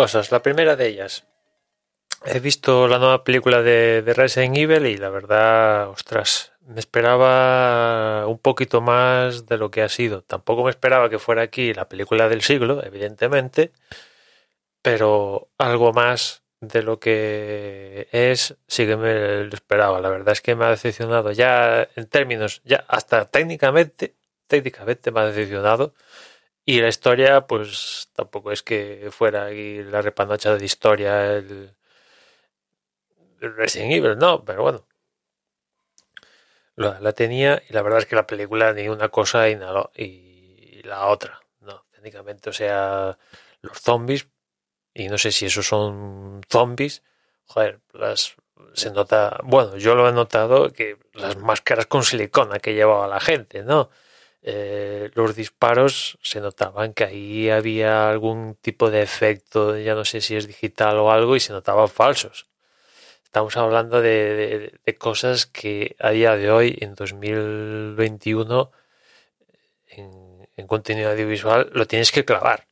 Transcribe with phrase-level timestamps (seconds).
[0.00, 0.32] Cosas.
[0.32, 1.26] La primera de ellas.
[2.24, 8.26] He visto la nueva película de, de Resident Evil y la verdad, ostras, me esperaba
[8.26, 10.22] un poquito más de lo que ha sido.
[10.22, 13.72] Tampoco me esperaba que fuera aquí la película del siglo, evidentemente,
[14.80, 20.00] pero algo más de lo que es sí que me lo esperaba.
[20.00, 24.14] La verdad es que me ha decepcionado ya en términos, ya hasta técnicamente,
[24.46, 25.92] técnicamente me ha decepcionado.
[26.70, 31.74] Y la historia, pues tampoco es que fuera la repanocha de historia el,
[33.40, 34.86] Resident Evil, no, pero bueno.
[36.76, 39.90] La, la, tenía y la verdad es que la película ni una cosa y, nada,
[39.96, 43.18] y la otra, no, técnicamente, o sea,
[43.62, 44.28] los zombies,
[44.94, 47.02] y no sé si esos son zombies,
[47.46, 48.36] joder, las,
[48.74, 53.18] se nota, bueno, yo lo he notado que las máscaras con silicona que llevaba la
[53.18, 53.90] gente, ¿no?
[54.42, 60.20] Eh, los disparos se notaban que ahí había algún tipo de efecto, ya no sé
[60.20, 62.46] si es digital o algo, y se notaban falsos.
[63.24, 68.72] Estamos hablando de, cosas que a día de hoy, en 2021,
[69.88, 72.66] en, en contenido audiovisual, lo tienes que clavar.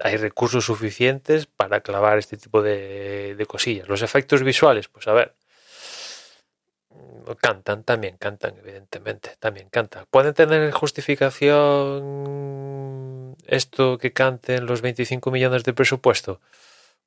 [0.00, 3.88] Hay recursos suficientes para clavar este tipo de, de cosillas.
[3.88, 5.34] Los efectos visuales, pues a ver,
[7.36, 10.06] cantan también, cantan, evidentemente, también cantan.
[10.10, 16.40] ¿Pueden tener justificación esto que canten los 25 millones de presupuesto?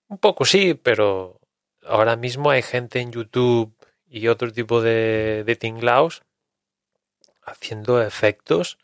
[0.07, 1.39] Un poco sí, pero
[1.85, 3.73] ahora mismo hay gente en YouTube
[4.07, 6.23] y otro tipo de, de tinglaos
[7.43, 8.77] haciendo efectos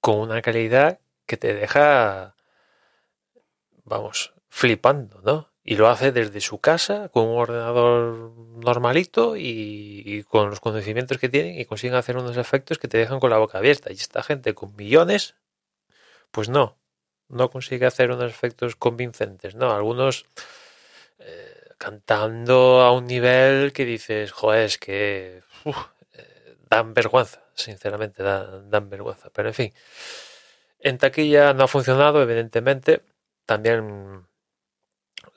[0.00, 2.36] con una calidad que te deja,
[3.84, 5.48] vamos, flipando, ¿no?
[5.70, 8.32] Y lo hace desde su casa con un ordenador
[8.64, 13.20] normalito y, con los conocimientos que tienen y consiguen hacer unos efectos que te dejan
[13.20, 13.92] con la boca abierta.
[13.92, 15.34] Y esta gente con millones,
[16.30, 16.78] pues no,
[17.28, 19.70] no consigue hacer unos efectos convincentes, ¿no?
[19.70, 20.24] Algunos
[21.18, 25.42] eh, cantando a un nivel que dices, joder, es que
[26.14, 29.28] eh, dan vergüenza, sinceramente, dan, dan vergüenza.
[29.34, 29.74] Pero en fin,
[30.80, 33.02] en taquilla no ha funcionado, evidentemente.
[33.44, 34.27] También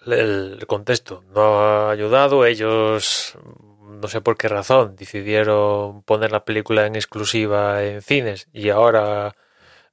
[0.05, 2.45] el contexto no ha ayudado.
[2.45, 3.37] Ellos,
[3.81, 9.35] no sé por qué razón, decidieron poner la película en exclusiva en cines y ahora,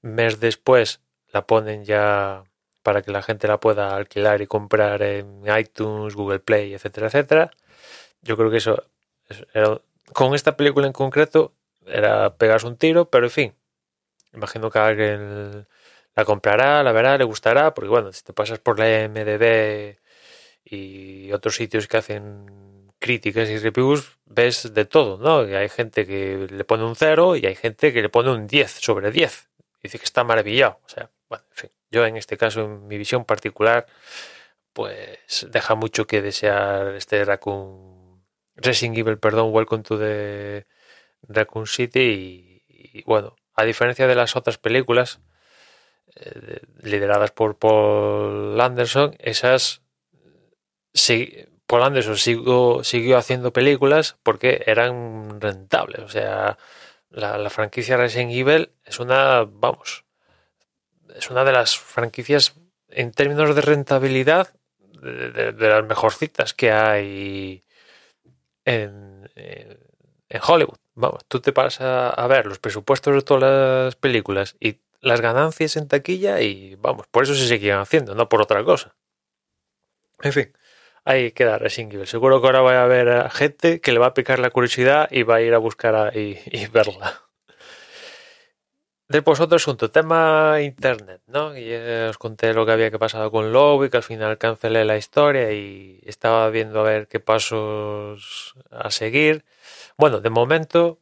[0.03, 1.00] mes después,
[1.32, 2.44] la ponen ya
[2.82, 7.50] para que la gente la pueda alquilar y comprar en iTunes, Google Play, etcétera, etcétera.
[8.22, 8.84] Yo creo que eso
[9.53, 9.80] era,
[10.12, 11.53] con esta película en concreto
[11.86, 13.54] era pegarse un tiro, pero en fin,
[14.32, 14.78] imagino que
[16.18, 19.98] la comprará, la verá, le gustará, porque bueno, si te pasas por la MDB
[20.64, 25.48] y otros sitios que hacen críticas y reviews, ves de todo, ¿no?
[25.48, 28.48] Y hay gente que le pone un 0 y hay gente que le pone un
[28.48, 29.48] 10 sobre 10.
[29.80, 30.80] Dice que está maravillado.
[30.86, 33.86] O sea, bueno, en fin, yo en este caso, en mi visión particular,
[34.72, 38.24] pues deja mucho que desear este Raccoon
[38.56, 40.66] Racing Evil, perdón, Welcome to the
[41.28, 45.20] Raccoon City y bueno, a diferencia de las otras películas,
[46.20, 49.82] eh, lideradas por Paul Anderson, esas
[50.92, 56.00] sí, Paul Anderson siguió, siguió haciendo películas porque eran rentables.
[56.00, 56.58] O sea,
[57.10, 60.04] la, franquicia Resident Evil es una, vamos,
[61.14, 62.54] es una de las franquicias
[62.88, 64.54] en términos de rentabilidad
[65.02, 67.62] de, las mejorcitas que hay
[68.64, 69.28] en,
[70.47, 70.78] Hollywood.
[70.94, 75.77] Vamos, tú te paras a ver los presupuestos de todas las películas y las ganancias
[75.77, 78.97] en taquilla y vamos, por eso se siguen haciendo, no por otra cosa.
[80.21, 80.53] En fin,
[81.04, 82.06] ahí queda Resident.
[82.06, 85.22] Seguro que ahora va a haber gente que le va a picar la curiosidad y
[85.22, 87.22] va a ir a buscar a, y, verla.
[89.09, 91.56] Después otro asunto, tema internet, ¿no?
[91.56, 94.98] Y os conté lo que había que pasado con Lobby, que al final cancelé la
[94.98, 99.47] historia y estaba viendo a ver qué pasos a seguir.
[99.97, 101.00] Bueno, de momento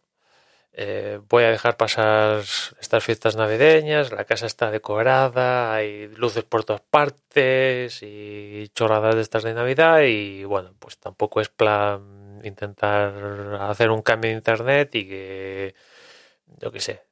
[0.78, 2.42] eh, voy a dejar pasar
[2.78, 9.22] estas fiestas navideñas, la casa está decorada, hay luces por todas partes y chorradas de
[9.22, 14.94] estas de Navidad y bueno, pues tampoco es plan intentar hacer un cambio de internet
[14.96, 15.74] y que,
[16.58, 17.02] yo qué sé,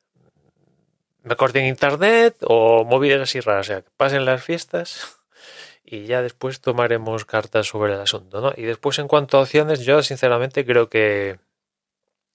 [1.22, 5.20] me corten internet o movidas así raras, o sea, que pasen las fiestas
[5.86, 8.52] y ya después tomaremos cartas sobre el asunto, ¿no?
[8.56, 11.38] Y después en cuanto a opciones, yo sinceramente creo que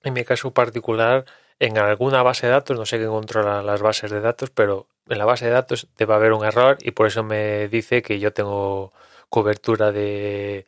[0.03, 1.25] en mi caso particular,
[1.59, 5.17] en alguna base de datos, no sé quién controla las bases de datos, pero en
[5.17, 8.31] la base de datos debe haber un error y por eso me dice que yo
[8.33, 8.93] tengo
[9.29, 10.65] cobertura de,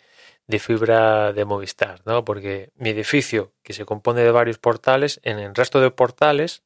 [0.48, 2.26] de fibra de Movistar, ¿no?
[2.26, 6.64] Porque mi edificio, que se compone de varios portales, en el resto de portales,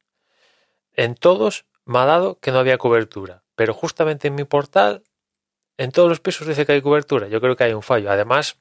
[0.93, 3.43] en todos me ha dado que no había cobertura.
[3.55, 5.03] Pero justamente en mi portal,
[5.77, 7.27] en todos los pisos dice que hay cobertura.
[7.27, 8.11] Yo creo que hay un fallo.
[8.11, 8.57] Además,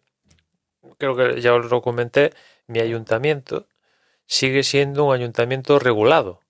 [0.98, 2.32] creo que ya os lo comenté,
[2.66, 3.66] mi ayuntamiento
[4.26, 6.40] sigue siendo un ayuntamiento regulado.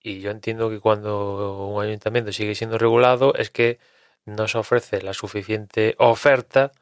[0.00, 3.78] Y yo entiendo que cuando un ayuntamiento sigue siendo regulado es que
[4.26, 6.72] no se ofrece la suficiente oferta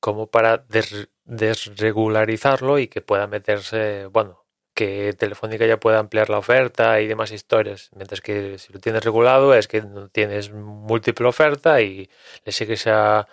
[0.00, 0.64] como para
[1.24, 7.32] desregularizarlo y que pueda meterse, bueno, que Telefónica ya pueda ampliar la oferta y demás
[7.32, 7.90] historias.
[7.96, 12.08] Mientras que si lo tienes regulado es que no tienes múltiple oferta y
[12.44, 13.26] le sigues a,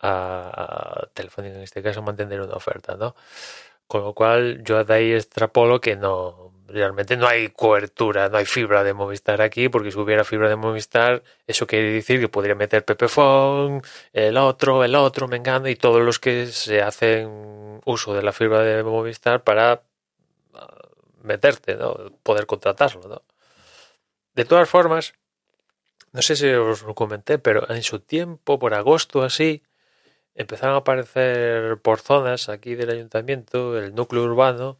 [0.00, 3.14] a Telefónica en este caso mantener una oferta, ¿no?
[3.86, 6.44] Con lo cual yo de ahí extrapolo que no,
[6.74, 10.56] realmente no hay cobertura, no hay fibra de Movistar aquí, porque si hubiera fibra de
[10.56, 13.82] Movistar, eso quiere decir que podría meter Pepephone,
[14.12, 18.60] el otro, el otro, Mengano y todos los que se hacen uso de la fibra
[18.60, 19.82] de Movistar para
[20.54, 20.88] ah,
[21.22, 22.12] meterte, ¿no?
[22.22, 23.22] Poder contratarlo, ¿no?
[24.34, 25.14] De todas formas,
[26.12, 29.62] no sé si os lo comenté, pero en su tiempo, por agosto así,
[30.34, 34.78] empezaron a aparecer por zonas aquí del ayuntamiento, el núcleo urbano,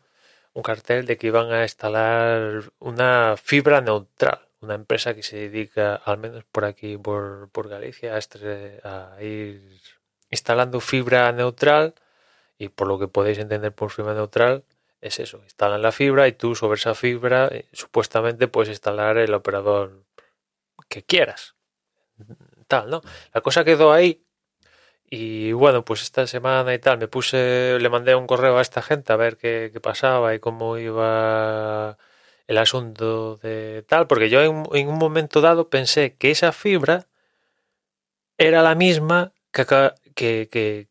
[0.53, 5.97] un cartel de que iban a instalar una fibra neutral, una empresa que se dedica,
[5.97, 8.19] al menos por aquí, por, por Galicia,
[8.85, 9.81] a, ir
[10.31, 11.95] instalando fibra neutral
[12.59, 14.65] y por lo que podéis entender por fibra neutral
[15.01, 19.35] es eso, instalan la fibra y tú sobre esa fibra eh, supuestamente puedes instalar el
[19.35, 20.03] operador
[20.89, 21.55] que quieras.
[22.69, 23.03] Tal, ¿no?
[23.35, 24.24] La cosa quedó ahí
[25.11, 28.83] y bueno, pues esta semana y tal, me puse, le mandé un correo a esta
[28.83, 31.99] gente a ver qué, pasaba y cómo iba
[32.47, 37.06] el asunto de tal, porque yo en, un momento dado pensé que esa fibra
[38.39, 39.65] era la misma que,
[40.15, 40.89] que,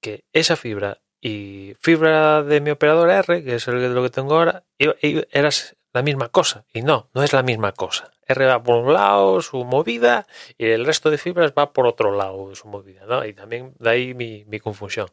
[0.00, 1.00] que, esa fibra.
[1.20, 5.50] Y fibra de mi operador R, que es el lo que tengo ahora, era
[5.94, 6.66] la misma cosa.
[6.74, 8.10] Y no, no es la misma cosa.
[8.26, 10.26] R va por un lado, su movida,
[10.58, 13.26] y el resto de fibras va por otro lado, su movida.
[13.26, 15.08] Y también de ahí mi, confusión.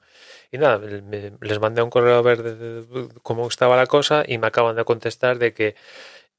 [0.51, 2.85] Y nada, les mandé un correo a ver
[3.23, 5.75] cómo estaba la cosa y me acaban de contestar de que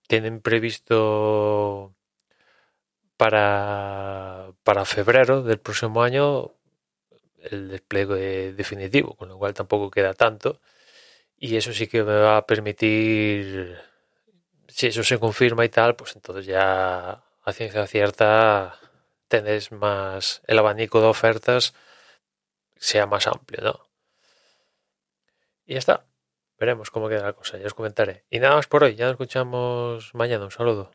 [0.09, 1.95] tienen previsto
[3.17, 6.53] para, para febrero del próximo año
[7.43, 10.61] el despliegue definitivo, con lo cual tampoco queda tanto.
[11.38, 13.77] Y eso sí que me va a permitir
[14.73, 18.79] si eso se confirma y tal, pues entonces ya a ciencia cierta
[19.29, 21.75] tenés más el abanico de ofertas
[22.77, 23.81] sea más amplio, ¿no?
[25.67, 26.07] Y ya está.
[26.59, 28.25] Veremos cómo queda la cosa, ya os comentaré.
[28.31, 30.45] Y nada más por hoy, ya nos escuchamos mañana.
[30.45, 30.93] Un saludo.